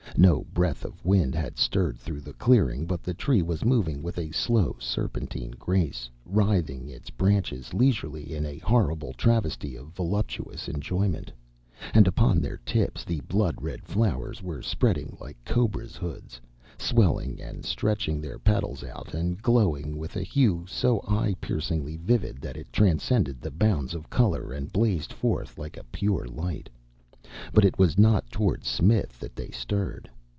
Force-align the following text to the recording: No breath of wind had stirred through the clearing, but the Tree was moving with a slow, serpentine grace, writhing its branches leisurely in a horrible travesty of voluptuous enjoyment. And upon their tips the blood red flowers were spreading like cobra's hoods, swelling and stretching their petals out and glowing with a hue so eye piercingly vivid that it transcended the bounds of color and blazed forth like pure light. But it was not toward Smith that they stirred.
No 0.17 0.43
breath 0.53 0.83
of 0.85 1.03
wind 1.03 1.33
had 1.33 1.57
stirred 1.57 1.97
through 1.97 2.19
the 2.21 2.33
clearing, 2.33 2.85
but 2.85 3.01
the 3.01 3.13
Tree 3.13 3.41
was 3.41 3.63
moving 3.65 4.03
with 4.03 4.19
a 4.19 4.29
slow, 4.31 4.75
serpentine 4.77 5.51
grace, 5.57 6.09
writhing 6.25 6.89
its 6.89 7.09
branches 7.09 7.73
leisurely 7.73 8.35
in 8.35 8.45
a 8.45 8.59
horrible 8.59 9.13
travesty 9.13 9.75
of 9.75 9.87
voluptuous 9.95 10.67
enjoyment. 10.67 11.31
And 11.93 12.07
upon 12.07 12.39
their 12.39 12.57
tips 12.57 13.03
the 13.05 13.21
blood 13.21 13.55
red 13.63 13.85
flowers 13.85 14.43
were 14.43 14.61
spreading 14.61 15.17
like 15.19 15.43
cobra's 15.45 15.95
hoods, 15.95 16.39
swelling 16.77 17.41
and 17.41 17.63
stretching 17.65 18.21
their 18.21 18.37
petals 18.37 18.83
out 18.83 19.15
and 19.15 19.41
glowing 19.41 19.97
with 19.97 20.17
a 20.17 20.23
hue 20.23 20.65
so 20.67 20.99
eye 21.07 21.35
piercingly 21.41 21.95
vivid 21.95 22.41
that 22.41 22.57
it 22.57 22.71
transcended 22.71 23.41
the 23.41 23.49
bounds 23.49 23.95
of 23.95 24.09
color 24.09 24.51
and 24.51 24.73
blazed 24.73 25.13
forth 25.13 25.57
like 25.57 25.79
pure 25.91 26.25
light. 26.27 26.69
But 27.53 27.63
it 27.63 27.79
was 27.79 27.97
not 27.97 28.29
toward 28.29 28.65
Smith 28.65 29.17
that 29.21 29.37
they 29.37 29.51
stirred. 29.51 30.09